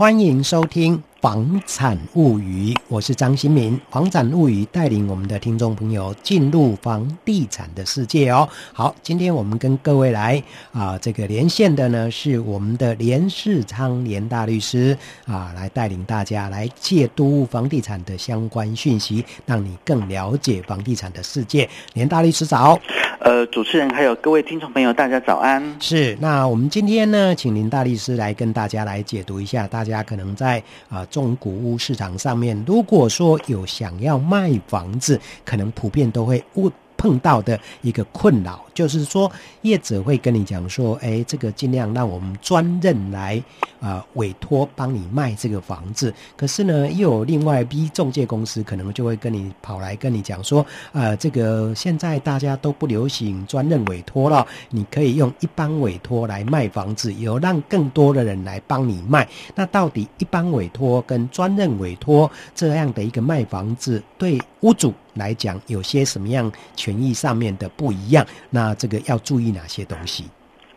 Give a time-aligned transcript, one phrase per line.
[0.00, 1.02] 欢迎收听。
[1.20, 3.78] 房产物语，我是张新民。
[3.90, 8.48] 房产物语带领我们的听众朋友进入房地产的世界哦。
[8.72, 14.96] 好，今天我们跟各位来啊，这个连线的呢是我们的连世昌连大律师
[15.26, 21.68] 啊，来带领大家来解读房地产的相关讯息，让你更了解房地产的世界。
[21.92, 22.78] 连大律师早。
[23.18, 25.76] 呃，主持人还有各位听众朋友，大家早安。
[25.78, 31.06] 是，那我们今天呢，请林大律师来跟大家来解读一下，大家可能在啊。
[31.10, 36.72] 中古屋市场上面，如果说有想要卖房子，可能普遍都会问。
[37.00, 39.32] 碰到的一个困扰，就是说
[39.62, 43.42] 业者会跟你讲说，哎，这个尽量让我们专任来
[43.80, 46.12] 啊、呃、委托帮你卖这个房子。
[46.36, 59.26] 可是呢，又有另外 B 中介公司可能就会跟你跑来跟你讲说，呃，这个现在大家都不流行专任委托了，你可以用一般委托来卖房子，有让更多的人来帮你卖。
[59.54, 68.26] 那到底一般委托跟专任委托这样的一个卖房子，对屋主来讲，有些什么样权益上面的不一样？
[68.50, 70.24] 那这个要注意哪些东西？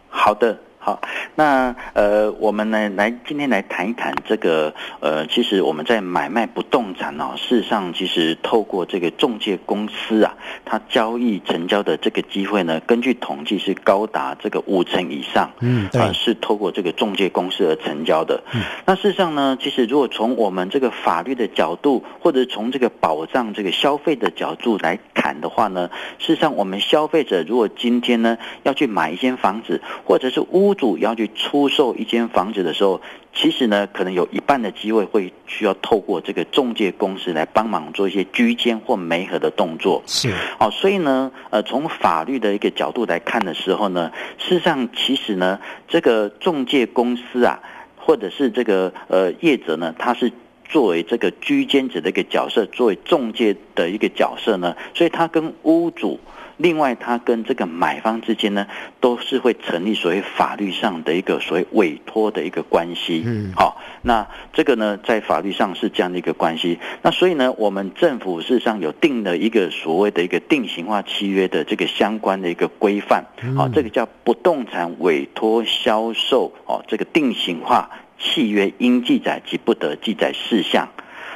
[0.10, 0.58] 好的。
[0.86, 1.00] 好，
[1.36, 18.44] 那呃，我们呢来今天来谈一谈这个呃，其实我们在买卖不动产哦，事实上其实透过这个中介公司啊，它交易成交的这个机会呢，根据统计是高达这个五成以上，嗯，对，呃，是透过这个中介公司而成交的。
[18.54, 25.90] 嗯，那事实上呢，其实如果从我们这个法律的角度，或者从这个保障这个消费的角度来谈的话呢，
[26.20, 30.73] 事实上我们消费者如果今天呢要去买一间房子，或者是屋。
[30.74, 33.00] 屋主要去出售一间房子的时候，
[33.34, 40.02] 其实呢，可能有一半的机会会需要透过这个中介公司来帮忙做一些居间或媒合的动作。
[40.06, 47.60] 是，哦，所以呢，呃，从法律的一个角度来看的时候呢，事实上，其实呢，这个中介公司啊，
[47.96, 50.32] 或者是这个呃业者呢，他是
[50.74, 56.20] 作为这个居间者的一个角色，作为中介的一个角色呢，所以他跟屋主。
[56.58, 58.68] 另外，他跟这个买方之间呢，
[59.00, 63.24] 都是会成立所谓法律上的一个所谓委托的一个关系。
[63.26, 66.78] 嗯，好，那这个呢，在法律上是这样的一个关系。
[67.02, 73.26] 那所以呢，我们政府事实上有定了一个所谓的一个定型化契约的这个相关的一个规范。
[73.58, 80.88] 好，这个叫不动产委托销售哦，这个定型化契约应记载及不得记载事项。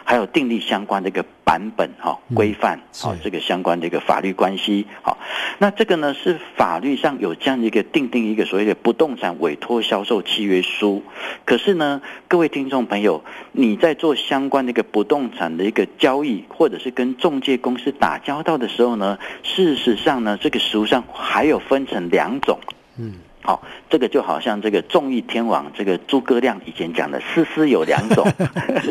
[0.10, 5.18] 还有订立相关的一个版本哈规范好，这个相关的一个法律关系好，
[5.58, 11.04] 那这个呢是法律上有这样的一个订定一个所谓的不动产委托销售契约书，
[11.44, 13.22] 可是呢，各位听众朋友，
[13.52, 22.58] 你在做相关的一个不动产的一个交易，或者是跟中介公司打交道的时候呢，事实上呢，这个实务上还有分成两种，
[22.98, 23.16] 嗯。
[23.48, 28.28] 好，这个就好像这个众议天王这个诸葛亮以前讲的“诗诗有两种”，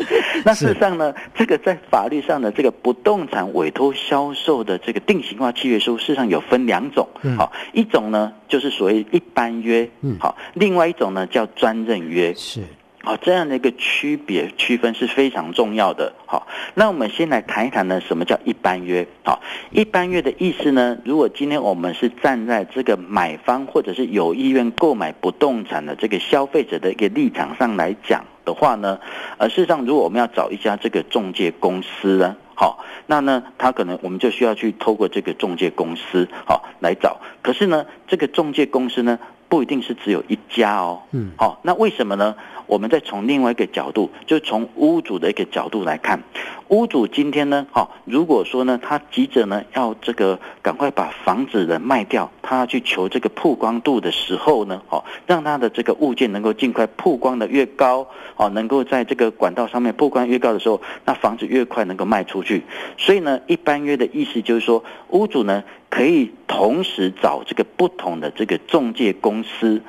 [0.47, 7.07] 那事实上呢，这个在法律上的这个不动产委托销售的这个定型化契约书，事实上有分两种。
[7.37, 9.87] 好，一种呢就是所谓一般约，
[10.19, 12.33] 好，另外一种呢叫专任约。
[12.33, 12.63] 是。
[13.07, 16.13] 好，这样的一个区别区分是非常重要的。
[16.27, 19.07] 好，那我们先来谈一谈呢，什么叫一般约？
[19.23, 19.41] 好，
[19.71, 28.99] 一般约的意思呢，如果今天我们是站在这个买方或者是有意愿购买不动产的这个消费者的一个立场上来讲的话呢，
[29.39, 37.21] 呃，事实上，如果我们要找一家这个中介公司呢，好，那呢，他可能我们就需要去透过这个中介公司好来找。
[37.41, 41.03] 可是呢，这个中介公司呢，不一定是只有一家哦。
[41.13, 42.35] 嗯，好，那为什么呢？
[42.67, 46.21] 我们再从另外一个角度，就从屋主的一个角度来看，
[46.67, 62.65] 屋主今天呢，哦，如果说呢，他急着呢要这个赶快把房子的卖掉，他要去求这个曝光度的时候呢，哦，让他的这个物件能够尽快曝光的越高，哦，能够在这个管道上面曝光越高的时候，那房子越快能够卖出去。
[62.99, 65.63] 所以呢，一般约的意思就是说，屋主呢
[65.97, 69.81] 可以同时找这个不同的这个中介公司。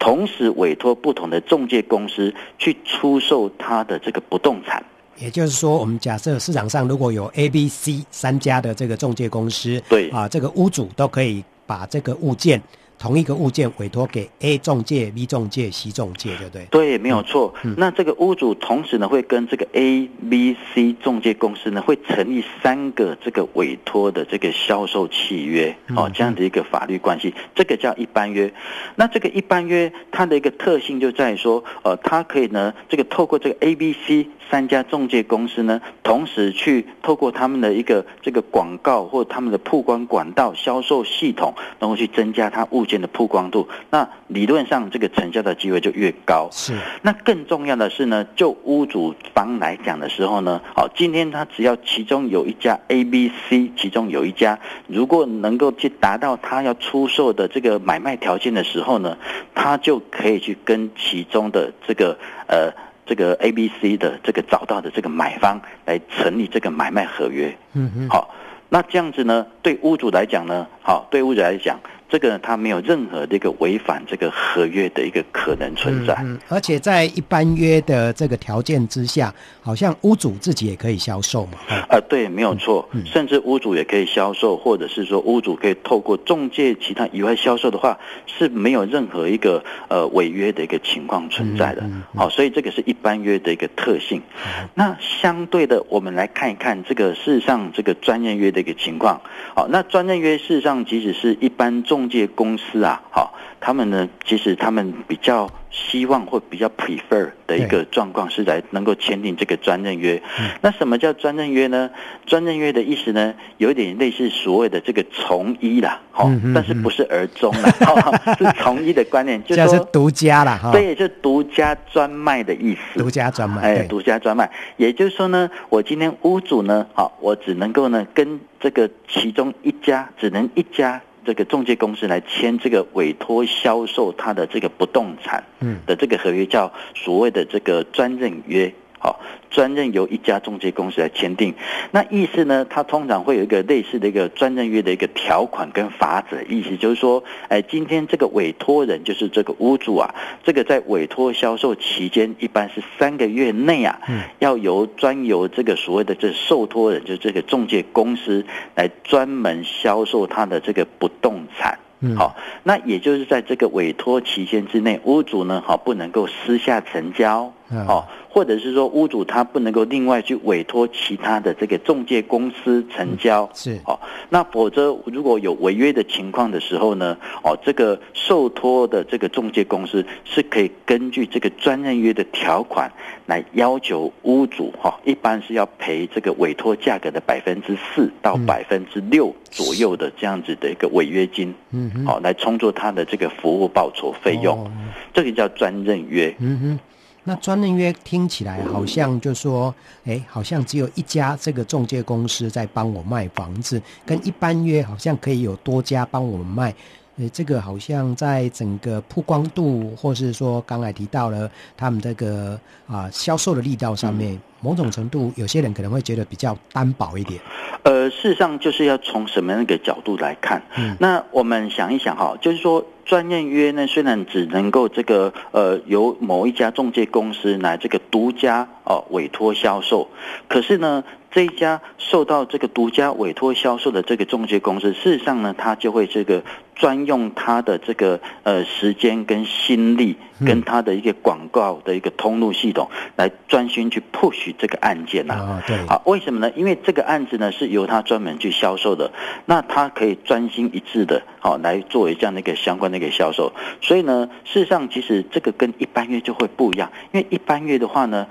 [0.00, 4.84] 同时委托不同的中介公司去出售他的这个不动产，
[5.16, 12.60] 也就是说，我们假设市场上如果有 A、B、C 三家的这个中介公司，对啊，这个屋主都可以把这个物件。
[12.98, 16.64] 同一个物件委托给 A 中介、B 中介、C 中介，对不对？
[16.70, 17.52] 对，没有错。
[17.62, 28.50] 嗯、那这个屋主同时呢，会跟这个 A、B、C 中介公司呢，会成立三个这个委托的这个销售契约，哦，这样的一个法律关系，这个叫一般约。
[28.94, 42.83] 那这个一般约它的一个特性就在于说，呃，它可以呢，这个透过这个 A、B、C 三家中介公司呢，同时去透过他们的一个这个广告或他们的曝光管道销售系统，然后去增加它物。
[42.84, 46.50] 物件的曝光度，那理论上这个成交的机会就越高。
[46.52, 46.74] 是。
[47.00, 59.16] 那更重要的是呢，就屋主方来讲的时候呢，好，今天他只要其中有一家 A、B、C，其中有一家如果能够去达到他要出售的这个买卖条件的时候呢，
[59.54, 62.70] 他就可以去跟其中的这个呃
[63.06, 67.56] 这个 A、B、C 的这个找到的这个买方来成立这个买卖合约。
[67.72, 68.08] 嗯嗯。
[68.10, 68.34] 好。
[68.70, 71.78] 那这样子呢，对屋主来讲呢，好，对屋主来讲。
[72.14, 81.58] 这个它没有任何的一个违反这个合约的一个可能存在，嗯，而且在一般约的这个条件之下，好像屋主自己也可以销售嘛。
[81.68, 91.82] 啊、呃，对，没有错，嗯，甚至屋主也可以销售，或者是说屋主可以透过中介其他以外销售的话，是没有任何一个呃违约的一个情况存在的。
[92.14, 94.22] 好，所以这个是一般约的一个特性。
[94.36, 99.20] 嗯，那相对的，我们来看一看这个事实上这个专业约的一个情况。
[99.56, 110.22] 好，那专业约事实上即使是一般仲中介公司啊，好，他们呢，其实他们比较希望或比较 prefer 的一个状况是来能够签订这个专任约。
[110.60, 111.88] 那什么叫专任约呢？
[112.26, 117.70] 专任约的意思呢，有一点类似所谓的这个从一啦，好，但是不是而终啦，
[118.36, 131.00] 是从一的观念， 就是说独家啦，哈，对，就独家专卖的意思，独家专卖，哎，独家专卖，也就是说呢，我今天屋主呢，好，我只能够呢跟这个其中一家，只能一家。
[131.24, 138.72] 这个中介公司来签这个委托销售他的这个不动产，嗯，的这个合约叫所谓的这个专任约。
[139.04, 139.20] 好，
[139.50, 141.54] 专任由一家中介公司来签订，
[141.90, 142.64] 那意思呢？
[142.70, 154.00] 它通常会有一个类似的一个专任约的一个条款跟法则，意思就是说，哎，今天这个委托人就是这个屋主啊，这个在委托销售期间，一般是三个月内啊，
[154.38, 161.78] 要由专由这个所谓的这受托人，就是这个中介公司来专门销售他的这个不动产。
[162.16, 167.50] 好，那也就是在这个委托期间之内，屋主呢，好不能够私下成交，
[167.86, 173.98] 好，或者是说屋主他不能够另外去委托其他的这个中介公司成交，是，哦，
[174.28, 182.90] 那否则如果有违约的情况的时候呢，哦，这个受托的这个中介公司是可以根据这个专任约的条款
[183.26, 192.04] 来要求屋主，哈，一般是要赔这个委托价格的百分之四到百分之六左右的这样子的一个违约金，嗯。
[192.04, 194.70] 好，来充作他的这个服务报酬费用，哦、
[195.14, 196.34] 这个叫专任约。
[196.38, 196.78] 嗯哼，
[197.24, 199.74] 那专任约听起来好像就说，
[200.04, 206.74] 哎，好像只有一家这个中介公司在帮我卖房子，跟一般约好像可以有多家帮我们卖。
[207.16, 217.38] 诶，这个好像在整个曝光度，或是说刚才提到了他们这个啊销售的力道上面，某种程度，有些人可能会觉得比较单薄一点。
[217.82, 220.62] 呃，事实上就是要从什么样一个角度来看？
[220.78, 230.08] 嗯，那我们想一想哈，就是说专业约呢，虽然只能够这个呃由某一家中介公司来这个独家哦委托销售，
[230.48, 231.04] 可是呢。
[231.34, 236.40] 这一家受到这个独家委托销售的这个中介公司，事实上呢，他就会这个
[236.76, 240.16] 专用他的这个呃时间跟心力，
[240.46, 245.38] 跟他的一个广告的一个通路系统，来专心去 push 这个案件呐、啊。
[245.38, 245.76] 啊，对。
[245.86, 246.50] 啊，为什么呢？
[246.56, 249.10] 因为这个案子呢是由他专门去销售的，
[249.46, 253.52] 那他可以专心一致的，好来作为这样的一个相关的一个销售。
[253.80, 258.26] 所以呢，事实上其实这个跟一般月就会不一样，因为一般月的话呢。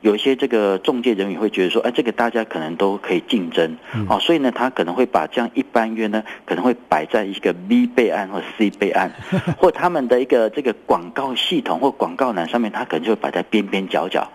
[0.00, 3.76] 有一些这个中介人员会觉得说，哎，这个大家可能都可以竞争，
[4.08, 9.12] 哦，所以呢，他可能会把这样一般约呢， 可能会摆在一个 B 备案或 C 备案，
[9.58, 14.26] 或他们的一个这个广告系统或广告栏上面，他可能就会摆在边边角角。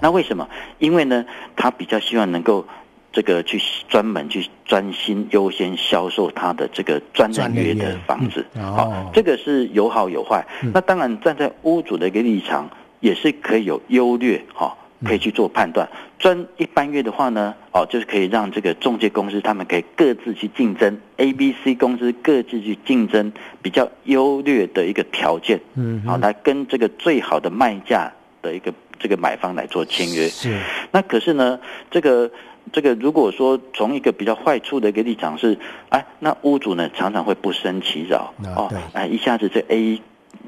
[0.00, 0.46] 那为什么？
[0.78, 1.24] 因为呢，
[1.56, 2.66] 他比较希望能够
[3.10, 3.58] 这个去
[3.88, 8.44] 专门去专心优先销售他的这个专任约的房子。
[8.60, 10.46] 好，这个是有好有坏。
[10.74, 12.68] 那当然站在屋主的一个立场，
[13.00, 14.76] 也是可以有优劣哈。
[15.04, 23.32] 可以去做判断，专一般约的话呢，哦，就是可以让这个中介公司他们可以各自去竞争，A、B、C 公司各自去竞争
[23.62, 28.10] 比较优劣的一个条件，嗯，好，来跟这个最好的卖价
[28.42, 30.28] 的一个这个买方来做签约。
[30.28, 30.58] 是，
[30.90, 31.58] 那可是呢，
[31.90, 32.30] 这个
[32.72, 35.58] 这个如果说从一个比较坏处的一个立场是，
[35.90, 40.00] 哎，那屋主呢常常会不胜其扰，哦，哎，一下子这 A、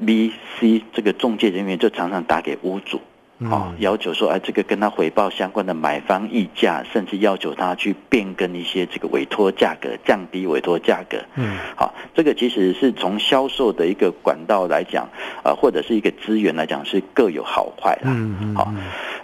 [0.05, 2.99] B、C 这个中介人员就常常打给屋主。
[3.45, 11.17] 好，要求说，哎，这个跟他回报相关的买方议价，甚至要求他去变更一些这个委托价格，降低委托价格。
[11.35, 15.07] 嗯，好，这个其实是从销售的一个管道来讲，
[15.43, 18.05] 啊，或者是一个资源来讲，是各有好坏啦。
[18.05, 18.55] 嗯嗯。
[18.55, 18.73] 好，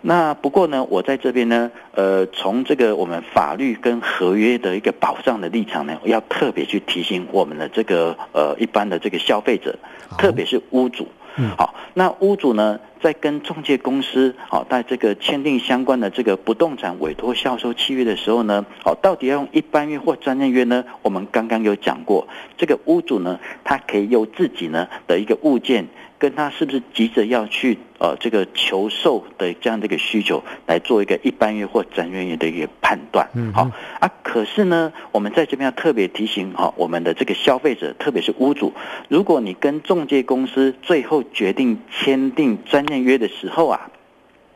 [0.02, 9.76] 那不过呢，我在这边呢，呃，从这个我们法律跟合约的一个保障的立场呢，要特别去提醒我们的这个呃一般的这个消费者，
[10.20, 11.08] 特别是屋主。
[11.36, 20.86] 嗯，好，那屋主呢，在跟中介公司啊在这个签订相关的这个不动产委托销售契约的时候呢，哦，到底要用一般约或专业约呢？
[21.02, 22.26] 我们刚刚有讲过，
[22.58, 25.86] 这个屋主呢，他可以用自己呢的一个物件。
[26.24, 34.10] 跟他是不是急着要去呃这个求售的这样的一个需求来做一个一般约或专约的一个判断，嗯，好啊。
[34.24, 38.72] 可是呢，我们在这边要特别提醒哈，我们的这个消费者，特别是屋主，
[39.10, 43.92] 如果你跟中介公司最后决定签订专任约的时候啊，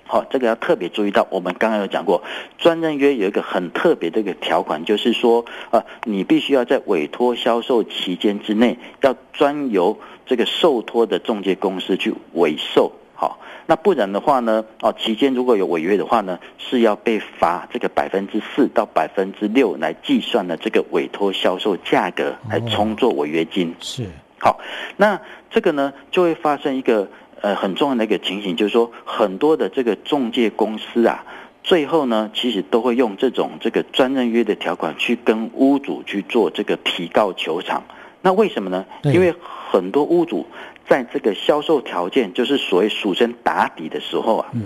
[0.05, 2.23] 好，这个要特别注意到，我们刚刚有讲过，
[2.57, 9.99] 专任约有一个很特别的一个条款，就是说呃，你必须要在委托销售期间之内，要专由。
[10.27, 23.73] 这个受托的中介公司去委售，好，那不然的话呢，哦，期间如果有违约的话呢，是要被罚这个百分之四到百分之六来计算的这个委托销售价格来充作违约金。
[23.79, 24.05] 是，
[24.37, 24.59] 好，
[24.97, 25.19] 那
[25.49, 31.23] 这个呢就会发生一个呃很重要的一个情形，就是说很多的这个中介公司啊，
[31.63, 37.81] 最后呢其实都会用这种这个专任约的条款去跟屋主去做这个提告求偿。
[38.27, 38.85] 那为什么呢？
[39.03, 39.33] 因为
[39.71, 40.45] 很多屋主
[40.85, 44.63] 在这个销售条件，就是所谓俗称打底的时候啊，嗯，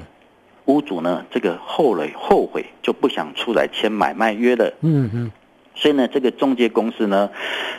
[0.66, 5.32] 屋主呢这个后来后悔就不想出来签买卖约了，嗯嗯，
[5.76, 7.30] 所以呢，这个中介公司呢，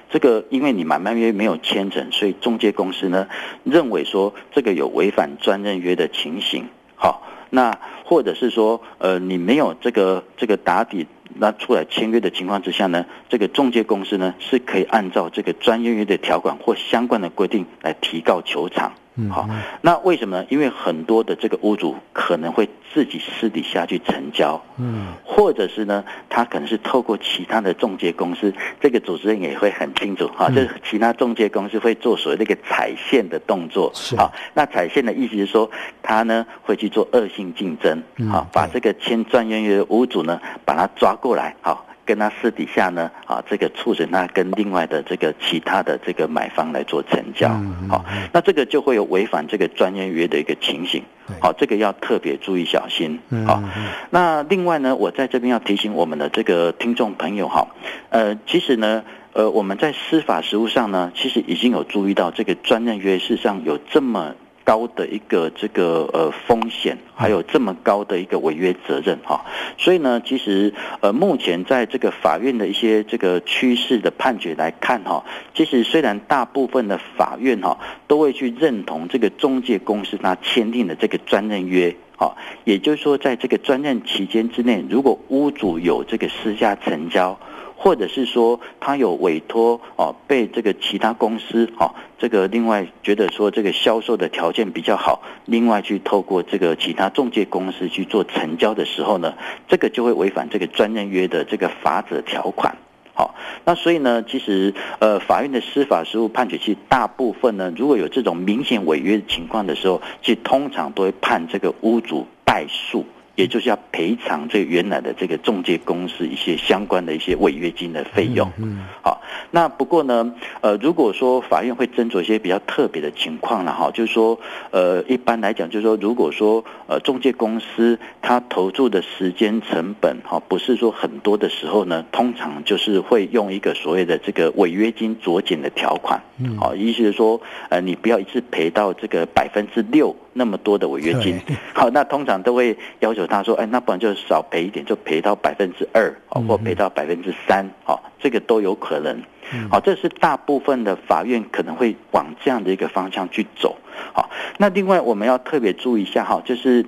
[0.09, 3.27] 这个因为你买卖约没有签成，所以中介公司呢
[3.65, 11.09] 认为说这个有违反专任约的情形，好，那或者是说呃你没有这个这个打底。
[11.37, 18.93] 那出来签约的情况之下呢，这个中介公司呢是可以按照这个专业约的条款或相关的规定来提告球场。
[19.15, 19.49] 嗯，好，
[19.83, 20.39] 那为什么？
[20.39, 20.47] 呢？
[20.49, 35.71] 因为很多的这个屋主可能会自己私底下去成交，嗯，或者是呢，他可能是透过其他的中介公司，这个主持人也会很清楚，哈，就是其他中介公司会做所谓的一个踩线的动作，是，好，那踩线的意思是说，
[36.03, 41.85] 他呢会去做恶性竞争，好，把这个签专任约的屋主呢，把他抓过来，好。
[42.05, 47.49] 跟他私底下呢，啊，这个促成他跟另外的这个其他的这个买方来做成交，
[47.89, 51.03] 好，那这个就会有违反这个专业约的一个情形，
[51.41, 53.63] 好，这个要特别注意小心，好，
[54.11, 57.69] 那另外呢，我在这边要提醒我们的这个听众朋友哈，
[58.11, 64.35] 呃，其实呢，呃，我们在司法实务上呢，其实已经有注意到这个专任约事实上有这么。
[64.73, 69.45] 高的一个这个呃风险，还有这么高的一个违约责任哈，
[69.77, 87.39] 所以呢，其实呃目前在这个法院的一些这个趋势的判决来看哈，其实虽然大部分的法院哈都会去认同这个中介公司他签订的这个专任约哈，也就是说在这个专任期间之内，如果屋主有这个私下成交。
[87.83, 99.35] 或者是说他有委托哦，被这个其他公司哦，这个另外觉得说这个销售的条件比较好，另外去透过这个其他中介公司去做成交的时候呢，
[99.67, 102.77] 这个就会违反这个专任约的这个法则条款。
[103.15, 103.35] 好，
[103.65, 113.05] 那所以呢，其实呃，法院的司法实务判决，其实大部分呢，如果有这种明显违约情况的时候，其实通常都会判这个屋主败诉。
[113.35, 118.51] 也就是要赔偿这原来的这个中介公司一些相关的一些违约金的费用。
[118.59, 124.39] 嗯，好，那不过呢，呃，如果说法院会斟酌一些比较特别的情况了哈，就是说，
[124.71, 136.23] 呃，一般来讲，就是说，如果说呃中介公司他投注的时间成本哈，不是说很多的时候呢，通常就是会用一个所谓的这个违约金酌减的条款。
[136.39, 140.15] 嗯，好，意思是说，呃，你不要一次赔到这个百分之六。
[140.35, 141.41] 那么多的违约金，
[141.75, 149.23] 好，那通常都会要求他说，哎，那不然就少赔一点，就赔到百分之二，或赔到百分之三，好，这个都有可能，
[149.71, 153.77] 好，这是大部分的法院可能会往这样的一个方向去走，
[154.15, 156.87] 好，那另外我们要特别注意一下哈，就是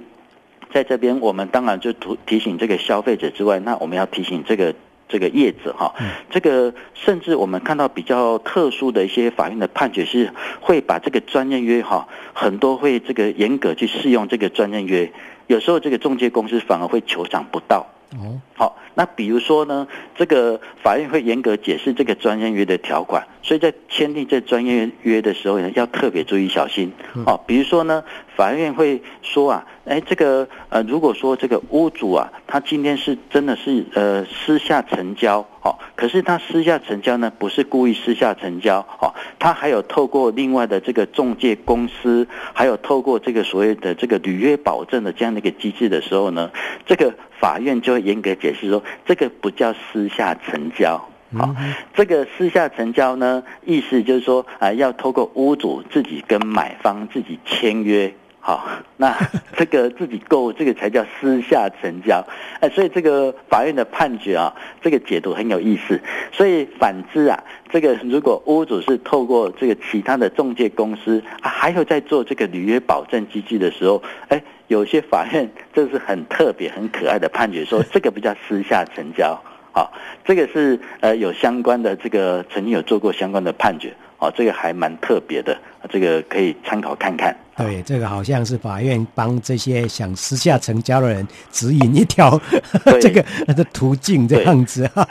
[0.72, 4.74] 在这边我们当然就提提醒这个消费者之外，那我们要提醒这个。
[5.14, 5.94] 这个业者哈，
[6.28, 10.28] 这个甚至我们看到比较特殊的一些法院的判决是
[10.60, 15.12] 会把这个专任约哈，很多会这个严格去适用这个专任约，
[15.46, 17.86] 有时候这个中介公司反而会求偿不到。
[18.14, 26.92] 哦，好，那比如说呢，这个法院会严格解释这个专任约的条款，所以在签订这专任约的时候呢，要特别注意小心。
[27.26, 28.02] 哦，比如说呢，
[28.36, 46.50] 法院会说啊，哎，这个呃，如果说这个屋主啊，他今天是真的是呃私下成交，哦，可是他私下成交呢，不是故意私下成交，哦，他还有透过另外的这个中介公司，还有透过这个所谓的这个履约保证的这样的一个机制的时候呢，
[46.86, 51.08] 这个法院就会严格解释说，这个不叫私下成交。
[51.36, 51.52] 好，
[51.94, 58.14] 这个私下成交呢，意思就是说，啊，要透过屋主自己跟买方自己签约，
[58.46, 59.16] 好， 那
[59.56, 62.22] 这个自己购，这个才叫私下成交，
[62.60, 65.98] 哎，所以这个法院的判决啊，这个解读很有意思。
[66.30, 79.42] 所以反之啊，这个如果屋主是透过这个其他的中介公司，啊，还有在做这个履约保证机制的时候，哎，有些法院这是很特别、很可爱的判决，说 这个不叫私下成交。
[79.72, 79.90] 好，
[80.22, 85.56] 这个是呃有相关的这个曾经有做过相关的判决，哦，这个还蛮特别的，
[85.88, 87.34] 这个可以参考看看。
[87.56, 92.40] 对，这个好像是法院帮这些想私下成交的人指引一条
[93.00, 93.22] 这个
[93.54, 95.06] 的途径，这样子啊。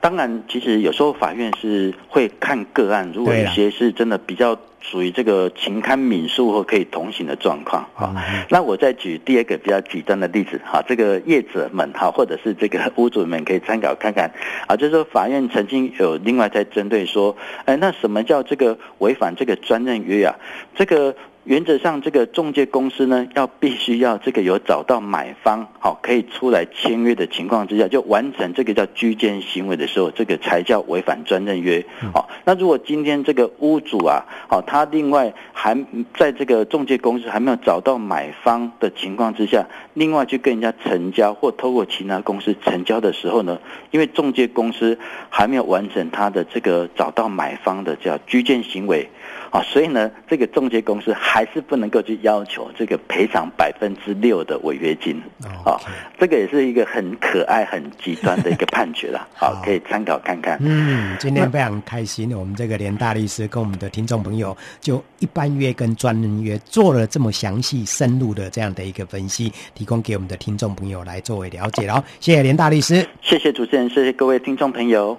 [0.00, 8.14] 当然，其实有时候法院是会看个案，如果有些是真的比较属于这个情堪敏恕或可以同行的状况啊。
[8.48, 14.30] 那我再举第二个比较极端的例子哈，这个业者们哈，或者是这个屋主们可以参考看看
[14.68, 20.34] 啊，就是说法院曾经有另外在针对说，哎，那什么叫这个违反这个专任约啊？
[20.76, 21.14] 这个。
[21.44, 31.84] 原则上，这个中介公司呢，要必须要这个有找到买方，好可以出来签约的情况之下，就完成这个叫居间行为的时候，这个才叫违反专任约。
[32.12, 35.74] 好，那如果今天这个屋主啊，好，他另外还
[36.14, 43.58] 在这个中介公司还没有找到买方的情况之下，另外去跟人家成交或透过其他公司成交的时候呢，
[43.90, 44.98] 因为中介公司
[45.30, 49.08] 还没有完成他的这个找到买方的叫居间行为。
[49.50, 55.20] 啊，所以呢，这个中介公司还是不能够去要求这个赔偿百分之六的违约金。
[55.64, 55.78] 啊，
[56.18, 59.26] 这个也是一个很可爱、很极端的一个判决了。
[59.34, 60.56] 好，可以参考看看。
[60.60, 71.84] 嗯，今天非常开心，我们这个连大律师跟我们的听众朋友，就一般约跟专人约做了这么详细、深入的这样的一个分析，提供给我们的听众朋友来作为了解。
[71.84, 75.18] 然后，谢谢连大律师，谢谢主持人，谢谢各位听众朋友。